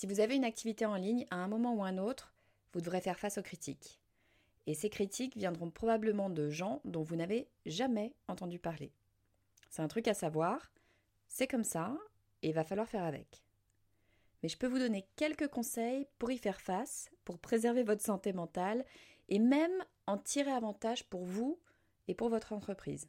[0.00, 2.32] Si vous avez une activité en ligne, à un moment ou un autre,
[2.72, 4.00] vous devrez faire face aux critiques.
[4.66, 8.94] Et ces critiques viendront probablement de gens dont vous n'avez jamais entendu parler.
[9.68, 10.72] C'est un truc à savoir,
[11.28, 11.98] c'est comme ça,
[12.40, 13.42] et il va falloir faire avec.
[14.42, 18.32] Mais je peux vous donner quelques conseils pour y faire face, pour préserver votre santé
[18.32, 18.86] mentale,
[19.28, 21.58] et même en tirer avantage pour vous
[22.08, 23.06] et pour votre entreprise.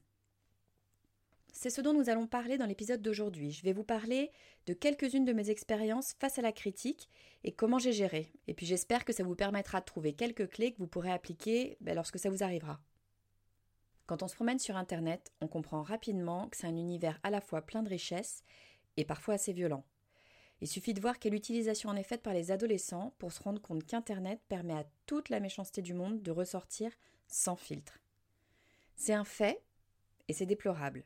[1.52, 3.52] C'est ce dont nous allons parler dans l'épisode d'aujourd'hui.
[3.52, 4.31] Je vais vous parler
[4.67, 7.09] de quelques-unes de mes expériences face à la critique
[7.44, 8.31] et comment j'ai géré.
[8.47, 11.77] Et puis j'espère que ça vous permettra de trouver quelques clés que vous pourrez appliquer
[11.81, 12.79] ben, lorsque ça vous arrivera.
[14.07, 17.41] Quand on se promène sur Internet, on comprend rapidement que c'est un univers à la
[17.41, 18.44] fois plein de richesses
[18.97, 19.83] et parfois assez violent.
[20.62, 23.62] Il suffit de voir quelle utilisation en est faite par les adolescents pour se rendre
[23.62, 26.91] compte qu'Internet permet à toute la méchanceté du monde de ressortir
[27.28, 28.00] sans filtre.
[28.95, 29.62] C'est un fait
[30.28, 31.03] et c'est déplorable.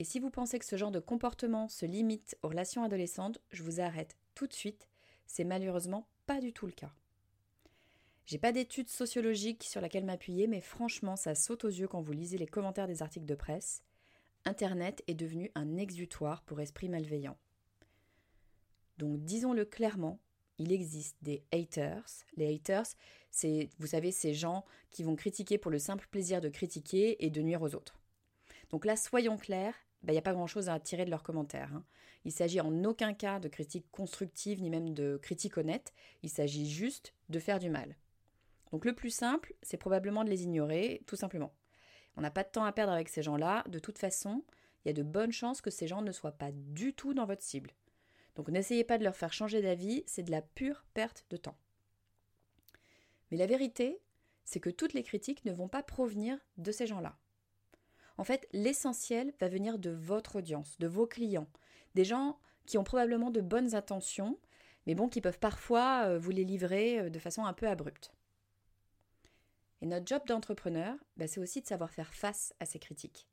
[0.00, 3.62] Et si vous pensez que ce genre de comportement se limite aux relations adolescentes, je
[3.62, 4.88] vous arrête tout de suite.
[5.26, 6.90] C'est malheureusement pas du tout le cas.
[8.24, 12.12] J'ai pas d'études sociologiques sur laquelle m'appuyer, mais franchement, ça saute aux yeux quand vous
[12.12, 13.82] lisez les commentaires des articles de presse.
[14.46, 17.36] Internet est devenu un exutoire pour esprits malveillants.
[18.96, 20.18] Donc disons-le clairement,
[20.56, 22.06] il existe des haters.
[22.38, 22.86] Les haters,
[23.30, 27.28] c'est, vous savez, ces gens qui vont critiquer pour le simple plaisir de critiquer et
[27.28, 28.00] de nuire aux autres.
[28.70, 31.74] Donc là, soyons clairs, il bah, n'y a pas grand-chose à tirer de leurs commentaires.
[31.74, 31.84] Hein.
[32.24, 36.68] Il s'agit en aucun cas de critique constructive ni même de critique honnête, il s'agit
[36.68, 37.96] juste de faire du mal.
[38.72, 41.52] Donc le plus simple, c'est probablement de les ignorer, tout simplement.
[42.16, 44.44] On n'a pas de temps à perdre avec ces gens-là, de toute façon,
[44.84, 47.26] il y a de bonnes chances que ces gens ne soient pas du tout dans
[47.26, 47.72] votre cible.
[48.36, 51.56] Donc n'essayez pas de leur faire changer d'avis, c'est de la pure perte de temps.
[53.30, 54.00] Mais la vérité,
[54.44, 57.18] c'est que toutes les critiques ne vont pas provenir de ces gens-là.
[58.20, 61.48] En fait, l'essentiel va venir de votre audience, de vos clients,
[61.94, 64.38] des gens qui ont probablement de bonnes intentions,
[64.86, 68.12] mais bon, qui peuvent parfois euh, vous les livrer euh, de façon un peu abrupte.
[69.80, 73.26] Et notre job d'entrepreneur, bah, c'est aussi de savoir faire face à ces critiques.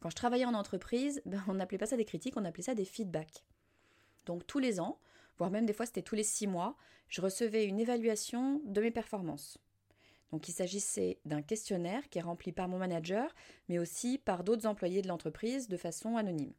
[0.00, 2.74] Quand je travaillais en entreprise, bah, on n'appelait pas ça des critiques, on appelait ça
[2.74, 3.44] des feedbacks.
[4.24, 4.98] Donc tous les ans,
[5.36, 8.90] voire même des fois c'était tous les six mois, je recevais une évaluation de mes
[8.90, 9.58] performances.
[10.30, 13.34] Donc il s'agissait d'un questionnaire qui est rempli par mon manager,
[13.68, 16.52] mais aussi par d'autres employés de l'entreprise de façon anonyme.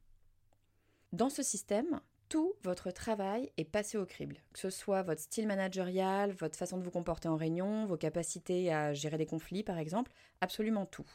[1.12, 5.47] Dans ce système, tout votre travail est passé au crible, que ce soit votre style
[5.47, 9.80] managérial, votre façon de vous comporter en réunion, vos capacités à gérer des conflits par
[9.80, 11.09] exemple, absolument tout.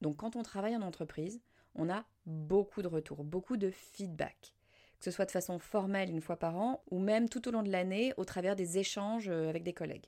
[0.00, 1.40] Donc quand on travaille en entreprise,
[1.74, 4.54] on a beaucoup de retours, beaucoup de feedback,
[4.98, 7.62] que ce soit de façon formelle une fois par an ou même tout au long
[7.62, 10.06] de l'année au travers des échanges avec des collègues.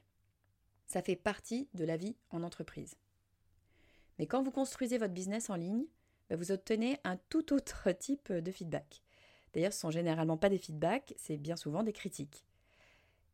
[0.90, 2.96] Ça fait partie de la vie en entreprise.
[4.18, 5.84] Mais quand vous construisez votre business en ligne,
[6.28, 9.00] bah, vous obtenez un tout autre type de feedback.
[9.52, 12.44] D'ailleurs, ce sont généralement pas des feedbacks, c'est bien souvent des critiques.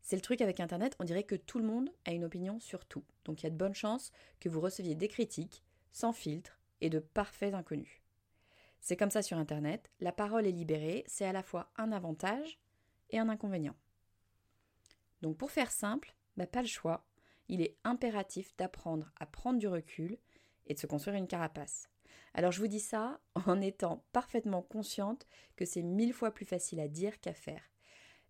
[0.02, 2.84] C'est le truc avec Internet, on dirait que tout le monde a une opinion sur
[2.84, 3.04] tout.
[3.24, 6.90] Donc il y a de bonnes chances que vous receviez des critiques, sans filtre et
[6.90, 8.02] de parfaits inconnus.
[8.82, 12.58] C'est comme ça sur Internet, la parole est libérée, c'est à la fois un avantage
[13.08, 13.76] et un inconvénient.
[15.22, 17.06] Donc pour faire simple, bah, pas le choix,
[17.48, 20.18] il est impératif d'apprendre à prendre du recul
[20.66, 21.88] et de se construire une carapace.
[22.34, 25.26] Alors je vous dis ça en étant parfaitement consciente
[25.56, 27.62] que c'est mille fois plus facile à dire qu'à faire.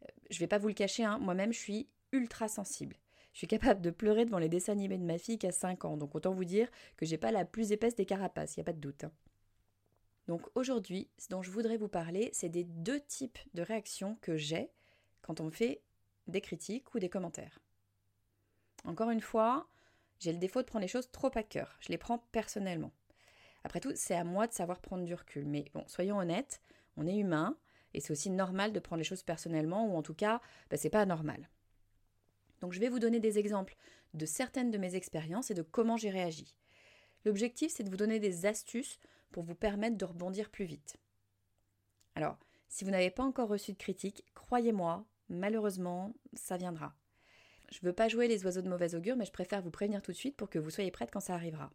[0.02, 2.96] Euh, je ne vais pas vous le cacher, hein, moi-même je suis ultra sensible.
[3.32, 5.84] Je suis capable de pleurer devant les dessins animés de ma fille qui a 5
[5.84, 8.62] ans, donc autant vous dire que j'ai pas la plus épaisse des carapaces, il n'y
[8.62, 9.04] a pas de doute.
[9.04, 9.12] Hein.
[10.26, 14.36] Donc aujourd'hui, ce dont je voudrais vous parler, c'est des deux types de réactions que
[14.36, 14.70] j'ai
[15.20, 15.82] quand on me fait
[16.26, 17.60] des critiques ou des commentaires.
[18.86, 19.68] Encore une fois,
[20.20, 21.76] j'ai le défaut de prendre les choses trop à cœur.
[21.80, 22.92] Je les prends personnellement.
[23.64, 25.44] Après tout, c'est à moi de savoir prendre du recul.
[25.44, 26.60] Mais bon, soyons honnêtes,
[26.96, 27.56] on est humain
[27.94, 30.40] et c'est aussi normal de prendre les choses personnellement ou en tout cas,
[30.70, 31.48] bah, c'est pas normal.
[32.60, 33.76] Donc je vais vous donner des exemples
[34.14, 36.54] de certaines de mes expériences et de comment j'ai réagi.
[37.24, 38.98] L'objectif, c'est de vous donner des astuces
[39.32, 40.96] pour vous permettre de rebondir plus vite.
[42.14, 42.38] Alors,
[42.68, 46.94] si vous n'avez pas encore reçu de critique, croyez-moi, malheureusement, ça viendra.
[47.70, 50.02] Je ne veux pas jouer les oiseaux de mauvaise augure, mais je préfère vous prévenir
[50.02, 51.70] tout de suite pour que vous soyez prête quand ça arrivera.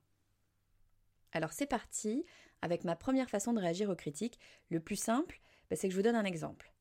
[1.33, 2.25] Alors c'est parti
[2.61, 4.39] avec ma première façon de réagir aux critiques.
[4.69, 5.39] Le plus simple,
[5.69, 6.73] bah, c'est que je vous donne un exemple.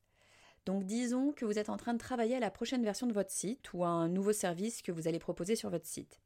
[0.65, 3.31] Donc disons que vous êtes en train de travailler à la prochaine version de votre
[3.31, 6.19] site ou à un nouveau service que vous allez proposer sur votre site.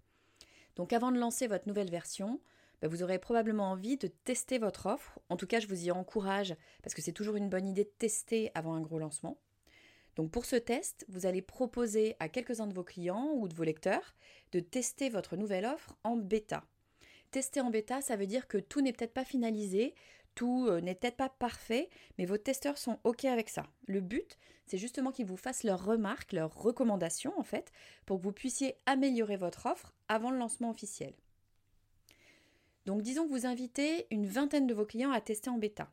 [0.75, 2.41] Donc avant de lancer votre nouvelle version,
[2.81, 5.19] bah, vous aurez probablement envie de tester votre offre.
[5.29, 7.93] En tout cas, je vous y encourage parce que c'est toujours une bonne idée de
[7.97, 9.37] tester avant un gros lancement.
[10.15, 13.63] Donc pour ce test, vous allez proposer à quelques-uns de vos clients ou de vos
[13.63, 14.15] lecteurs
[14.51, 16.63] de tester votre nouvelle offre en bêta.
[17.31, 19.93] Tester en bêta, ça veut dire que tout n'est peut-être pas finalisé,
[20.35, 23.63] tout euh, n'est peut-être pas parfait, mais vos testeurs sont OK avec ça.
[23.87, 27.71] Le but, c'est justement qu'ils vous fassent leurs remarques, leurs recommandations en fait,
[28.05, 31.13] pour que vous puissiez améliorer votre offre avant le lancement officiel.
[32.85, 35.91] Donc disons que vous invitez une vingtaine de vos clients à tester en bêta.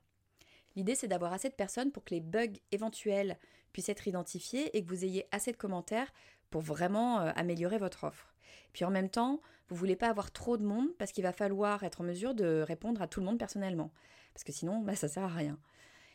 [0.77, 3.39] L'idée, c'est d'avoir assez de personnes pour que les bugs éventuels
[3.73, 6.13] puissent être identifiés et que vous ayez assez de commentaires
[6.51, 8.35] pour vraiment euh, améliorer votre offre.
[8.73, 11.33] Puis en même temps, vous ne voulez pas avoir trop de monde parce qu'il va
[11.33, 13.93] falloir être en mesure de répondre à tout le monde personnellement.
[14.35, 15.59] Parce que sinon, bah, ça ne sert à rien.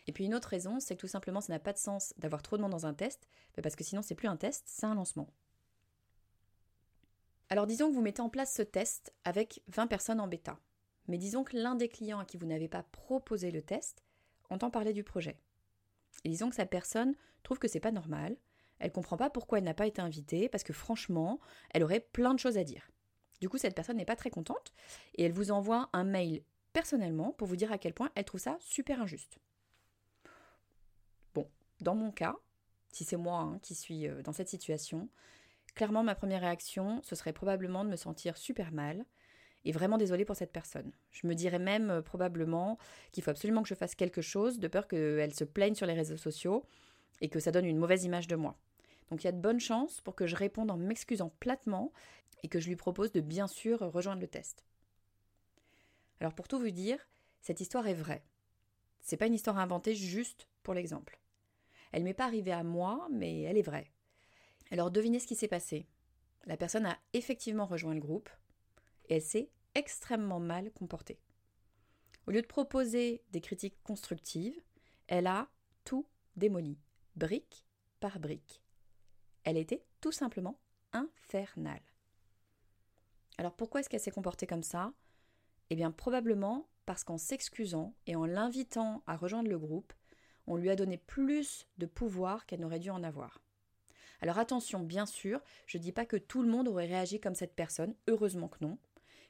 [0.07, 2.42] Et puis une autre raison, c'est que tout simplement, ça n'a pas de sens d'avoir
[2.42, 4.86] trop de monde dans un test, bah, parce que sinon, c'est plus un test, c'est
[4.86, 5.27] un lancement.
[7.50, 10.59] Alors disons que vous mettez en place ce test avec 20 personnes en bêta.
[11.07, 14.04] Mais disons que l'un des clients à qui vous n'avez pas proposé le test
[14.49, 15.39] entend parler du projet.
[16.23, 18.38] Et disons que cette personne trouve que c'est pas normal,
[18.79, 21.39] elle comprend pas pourquoi elle n'a pas été invitée, parce que franchement,
[21.71, 22.89] elle aurait plein de choses à dire.
[23.41, 24.73] Du coup, cette personne n'est pas très contente,
[25.15, 28.39] et elle vous envoie un mail personnellement pour vous dire à quel point elle trouve
[28.39, 29.39] ça super injuste.
[31.33, 31.49] Bon,
[31.79, 32.35] dans mon cas,
[32.91, 35.09] si c'est moi hein, qui suis euh, dans cette situation,
[35.75, 39.05] clairement ma première réaction, ce serait probablement de me sentir super mal,
[39.67, 40.93] et vraiment désolée pour cette personne.
[41.11, 42.77] Je me dirais même euh, probablement
[43.11, 45.93] qu'il faut absolument que je fasse quelque chose de peur qu'elle se plaigne sur les
[45.93, 46.63] réseaux sociaux
[47.19, 48.57] et que ça donne une mauvaise image de moi.
[49.11, 51.91] Donc il y a de bonnes chances pour que je réponde en m'excusant platement
[52.43, 54.63] et que je lui propose de bien sûr rejoindre le test.
[56.21, 56.99] Alors pour tout vous dire,
[57.41, 58.23] cette histoire est vraie.
[59.01, 61.19] C'est pas une histoire inventée juste pour l'exemple.
[61.91, 63.91] Elle m'est pas arrivée à moi, mais elle est vraie.
[64.71, 65.87] Alors devinez ce qui s'est passé.
[66.45, 68.29] La personne a effectivement rejoint le groupe
[69.09, 71.19] et elle s'est extrêmement mal comportée.
[72.25, 74.59] Au lieu de proposer des critiques constructives,
[75.07, 75.47] elle a
[75.85, 76.79] tout démoli,
[77.15, 77.65] brique
[78.00, 78.63] par brique.
[79.44, 80.59] Elle était tout simplement
[80.94, 81.83] infernale.
[83.38, 84.91] Alors pourquoi est-ce qu'elle s'est comportée comme ça?
[85.69, 89.94] Eh bien probablement parce qu'en s'excusant et en l'invitant à rejoindre le groupe,
[90.47, 93.44] on lui a donné plus de pouvoir qu'elle n'aurait dû en avoir.
[94.21, 97.35] Alors attention, bien sûr, je ne dis pas que tout le monde aurait réagi comme
[97.35, 98.80] cette personne, heureusement que non,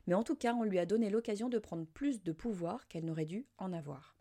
[0.08, 3.06] mais en tout cas, on lui a donné l'occasion de prendre plus de pouvoir qu'elle
[3.06, 4.18] n'aurait dû en avoir.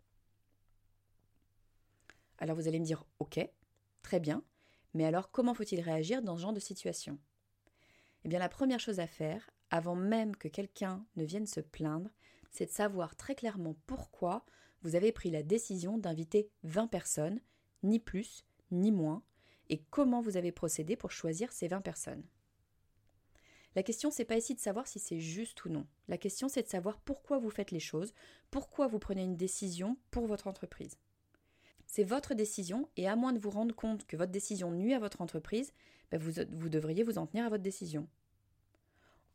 [2.37, 3.39] Alors vous allez me dire, ok,
[4.03, 4.43] très bien,
[4.93, 7.17] mais alors comment faut-il réagir dans ce genre de situation?
[8.23, 12.11] Eh bien la première chose à faire, avant même que quelqu'un ne vienne se plaindre,
[12.51, 14.45] c'est de savoir très clairement pourquoi
[14.81, 17.39] vous avez pris la décision d'inviter 20 personnes,
[17.83, 19.23] ni plus, ni moins,
[19.69, 22.23] et comment vous avez procédé pour choisir ces 20 personnes.
[23.77, 25.85] La question, c'est pas ici de savoir si c'est juste ou non.
[26.07, 28.11] La question, c'est de savoir pourquoi vous faites les choses,
[28.49, 30.97] pourquoi vous prenez une décision pour votre entreprise.
[31.85, 34.99] C'est votre décision et à moins de vous rendre compte que votre décision nuit à
[34.99, 35.73] votre entreprise,
[36.09, 38.09] ben vous, vous devriez vous en tenir à votre décision.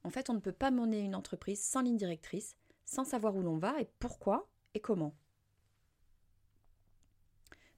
[0.02, 3.42] En fait, on ne peut pas mener une entreprise sans ligne directrice, sans savoir où
[3.42, 5.14] l'on va et pourquoi et comment.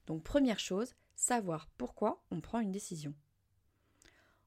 [0.07, 3.13] Donc première chose, savoir pourquoi on prend une décision.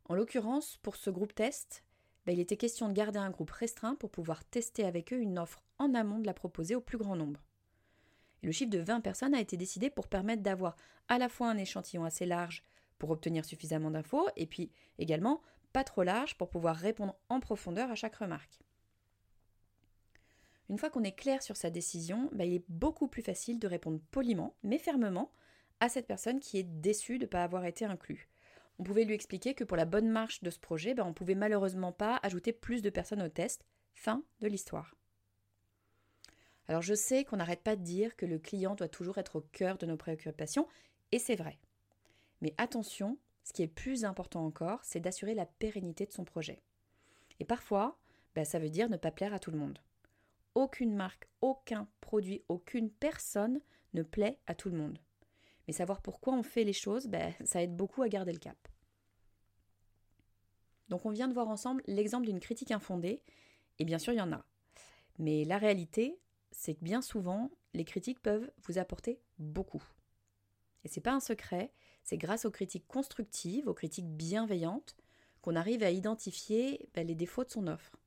[0.06, 1.84] En l'occurrence, pour ce groupe test,
[2.28, 5.38] bah, il était question de garder un groupe restreint pour pouvoir tester avec eux une
[5.38, 7.40] offre en amont de la proposer au plus grand nombre.
[8.42, 10.76] le chiffre de 20 personnes a été décidé pour permettre d'avoir
[11.08, 12.62] à la fois un échantillon assez large
[12.98, 15.40] pour obtenir suffisamment d'infos et puis également
[15.72, 18.60] pas trop large pour pouvoir répondre en profondeur à chaque remarque.
[20.68, 23.66] Une fois qu'on est clair sur sa décision, bah, il est beaucoup plus facile de
[23.66, 25.32] répondre poliment mais fermement
[25.80, 28.28] à cette personne qui est déçue de ne pas avoir été inclus.
[28.78, 31.14] On pouvait lui expliquer que pour la bonne marche de ce projet, ben, on ne
[31.14, 33.64] pouvait malheureusement pas ajouter plus de personnes au test.
[33.94, 34.94] Fin de l'histoire.
[36.68, 39.40] Alors je sais qu'on n'arrête pas de dire que le client doit toujours être au
[39.40, 40.68] cœur de nos préoccupations,
[41.10, 41.58] et c'est vrai.
[42.40, 46.62] Mais attention, ce qui est plus important encore, c'est d'assurer la pérennité de son projet.
[47.40, 47.98] Et parfois,
[48.34, 49.78] ben, ça veut dire ne pas plaire à tout le monde.
[50.54, 53.60] Aucune marque, aucun produit, aucune personne
[53.94, 54.98] ne plaît à tout le monde.
[55.68, 58.56] Mais savoir pourquoi on fait les choses, ben, ça aide beaucoup à garder le cap.
[60.88, 63.22] Donc on vient de voir ensemble l'exemple d'une critique infondée,
[63.78, 64.44] et bien sûr il y en a.
[65.18, 66.18] Mais la réalité,
[66.50, 69.82] c'est que bien souvent, les critiques peuvent vous apporter beaucoup.
[70.84, 71.70] Et c'est pas un secret,
[72.02, 74.96] c'est grâce aux critiques constructives, aux critiques bienveillantes,
[75.42, 77.98] qu'on arrive à identifier ben, les défauts de son offre.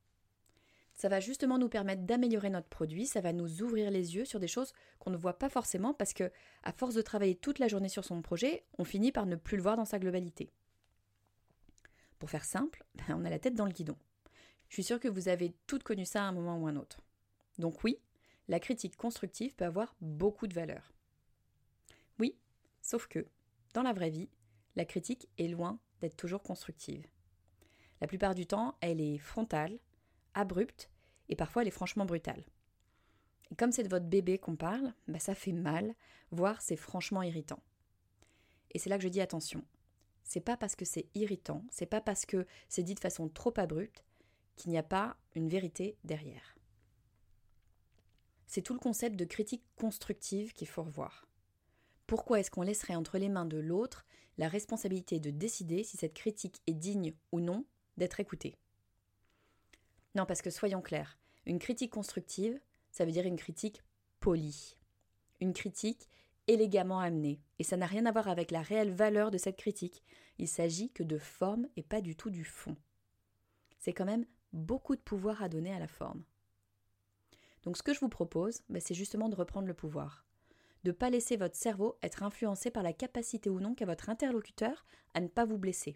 [1.02, 4.40] Ça va justement nous permettre d'améliorer notre produit, ça va nous ouvrir les yeux sur
[4.40, 6.32] des choses qu'on ne voit pas forcément parce que,
[6.62, 9.58] à force de travailler toute la journée sur son projet, on finit par ne plus
[9.58, 10.52] le voir dans sa globalité.
[12.20, 13.98] Pour faire simple, ben, on a la tête dans le guidon.
[14.70, 17.02] Je suis sûre que vous avez toutes connu ça à un moment ou un autre.
[17.58, 17.98] Donc oui,
[18.48, 20.94] la critique constructive peut avoir beaucoup de valeur.
[22.20, 22.38] Oui,
[22.84, 23.26] sauf que,
[23.74, 24.30] dans la vraie vie,
[24.76, 27.08] la critique est loin d'être toujours constructive.
[28.02, 29.80] La plupart du temps, elle est frontale,
[30.36, 30.91] abrupte
[31.32, 32.44] et parfois elle est franchement brutale.
[33.50, 35.96] Et comme c'est de votre bébé qu'on parle, bah ça fait mal,
[36.30, 37.64] voire c'est franchement irritant.
[38.72, 39.66] Et c'est là que je dis attention.
[40.24, 43.54] C'est pas parce que c'est irritant, c'est pas parce que c'est dit de façon trop
[43.58, 44.06] abrupte
[44.56, 46.56] qu'il n'y a pas une vérité derrière.
[48.46, 51.26] C'est tout le concept de critique constructive qu'il faut revoir.
[52.06, 54.06] Pourquoi est-ce qu'on laisserait entre les mains de l'autre
[54.38, 57.66] la responsabilité de décider si cette critique est digne ou non
[57.98, 58.58] d'être écoutée?
[60.16, 62.60] Non, parce que soyons clairs, une critique constructive,
[62.92, 63.82] ça veut dire une critique
[64.20, 64.78] polie.
[65.40, 66.10] Une critique
[66.48, 67.42] élégamment amenée.
[67.60, 70.04] Et ça n'a rien à voir avec la réelle valeur de cette critique.
[70.38, 72.76] Il s'agit que de forme et pas du tout du fond.
[73.80, 76.24] C'est quand même beaucoup de pouvoir à donner à la forme.
[77.64, 80.26] Donc ce que je vous propose, ben, c'est justement de reprendre le pouvoir.
[80.84, 84.10] De ne pas laisser votre cerveau être influencé par la capacité ou non qu'a votre
[84.10, 85.96] interlocuteur à ne pas vous blesser.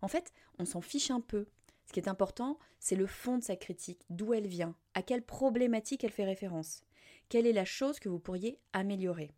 [0.00, 1.46] En fait, on s'en fiche un peu.
[1.86, 5.22] Ce qui est important, c'est le fond de sa critique, d'où elle vient, à quelle
[5.22, 6.82] problématique elle fait référence,
[7.28, 9.32] quelle est la chose que vous pourriez améliorer.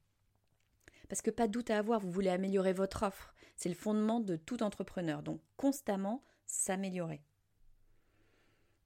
[1.08, 4.20] Parce que pas de doute à avoir, vous voulez améliorer votre offre, c'est le fondement
[4.20, 7.22] de tout entrepreneur, donc constamment s'améliorer.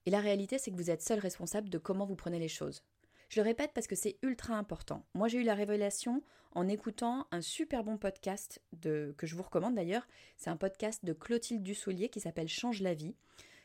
[0.06, 2.82] Et la réalité, c'est que vous êtes seul responsable de comment vous prenez les choses.
[3.28, 5.06] Je le répète parce que c'est ultra important.
[5.14, 9.74] Moi, j'ai eu la révélation en écoutant un super bon podcast que je vous recommande
[9.74, 10.06] d'ailleurs.
[10.36, 13.14] C'est un podcast de Clotilde Dussoulier qui s'appelle Change la vie.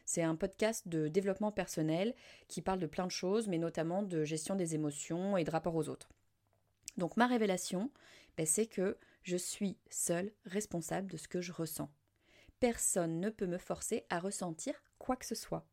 [0.07, 2.15] C'est un podcast de développement personnel
[2.47, 5.75] qui parle de plein de choses, mais notamment de gestion des émotions et de rapport
[5.75, 6.07] aux autres.
[6.95, 7.91] Donc ma révélation,
[8.37, 11.91] ben, c'est que je suis seule responsable de ce que je ressens.
[12.61, 15.67] Personne ne peut me forcer à ressentir quoi que ce soit.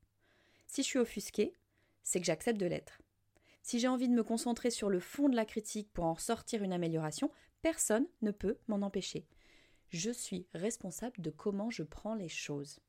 [0.67, 1.55] Si je suis offusquée,
[2.03, 3.01] c'est que j'accepte de l'être.
[3.63, 6.65] Si j'ai envie de me concentrer sur le fond de la critique pour en sortir
[6.65, 7.31] une amélioration,
[7.63, 9.29] personne ne peut m'en empêcher.
[9.91, 12.81] Je suis responsable de comment je prends les choses.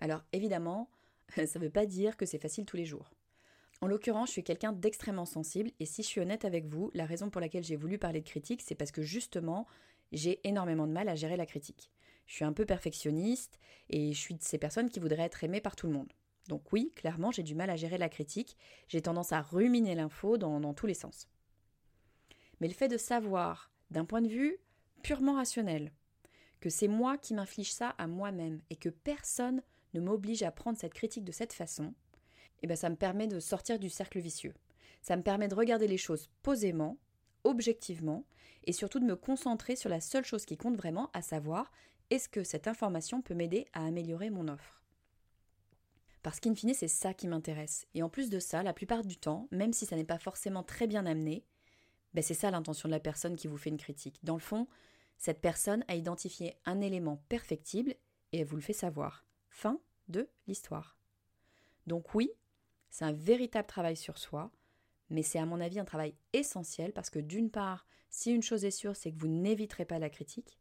[0.00, 0.88] Alors évidemment,
[1.36, 3.10] ça ne veut pas dire que c'est facile tous les jours.
[3.80, 7.06] En l'occurrence, je suis quelqu'un d'extrêmement sensible et si je suis honnête avec vous, la
[7.06, 9.66] raison pour laquelle j'ai voulu parler de critique, c'est parce que justement,
[10.10, 11.90] j'ai énormément de mal à gérer la critique.
[12.26, 15.60] Je suis un peu perfectionniste et je suis de ces personnes qui voudraient être aimées
[15.60, 16.12] par tout le monde.
[16.48, 18.56] Donc oui, clairement, j'ai du mal à gérer la critique,
[18.88, 21.28] j'ai tendance à ruminer l'info dans, tous les sens.
[22.60, 24.56] Mais le fait de savoir, d'un point de vue
[25.02, 25.92] purement rationnel,
[26.60, 29.62] que c'est moi qui m'inflige ça à moi-même et que personne
[29.94, 31.94] ne m'oblige à prendre cette critique de cette façon,
[32.62, 34.54] eh ben ça me permet de sortir du cercle vicieux.
[35.00, 36.98] Ça me permet de regarder les choses posément,
[37.44, 38.24] objectivement,
[38.64, 41.70] et surtout de me concentrer sur la seule chose qui compte vraiment, à savoir
[42.10, 44.82] est-ce que cette information peut m'aider à améliorer mon offre?
[46.22, 47.86] Parce qu'in fine, c'est ça qui m'intéresse.
[47.94, 50.62] Et en plus de ça, la plupart du temps, même si ça n'est pas forcément
[50.62, 51.44] très bien amené,
[52.14, 54.18] ben c'est ça l'intention de la personne qui vous fait une critique.
[54.24, 54.66] Dans le fond,
[55.18, 57.94] cette personne a identifié un élément perfectible
[58.32, 59.24] et elle vous le fait savoir.
[59.58, 60.96] Fin de l'histoire.
[61.88, 62.30] Donc oui,
[62.90, 64.52] c'est un véritable travail sur soi,
[65.10, 68.64] mais c'est à mon avis un travail essentiel parce que d'une part, si une chose
[68.64, 70.60] est sûre, c'est que vous n'éviterez pas la critique,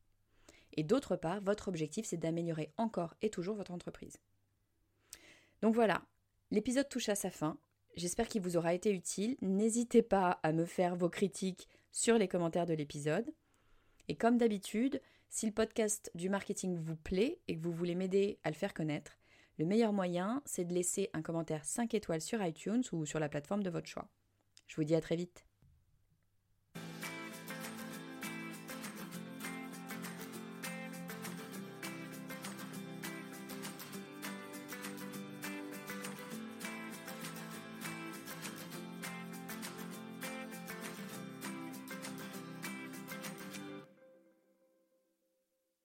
[0.74, 4.18] et d'autre part, votre objectif, c'est d'améliorer encore et toujours votre entreprise.
[5.62, 6.02] Donc voilà,
[6.50, 7.60] l'épisode touche à sa fin.
[7.98, 9.38] J'espère qu'il vous aura été utile.
[9.44, 13.32] N'hésitez pas à me faire vos critiques sur les commentaires de l'épisode.
[14.08, 18.40] Et comme d'habitude, si le podcast du marketing vous plaît et que vous voulez m'aider
[18.44, 19.18] à le faire connaître,
[19.58, 23.30] le meilleur moyen, c'est de laisser un commentaire 5 étoiles sur iTunes ou sur la
[23.30, 24.08] plateforme de votre choix.
[24.68, 25.47] Je vous dis à très vite.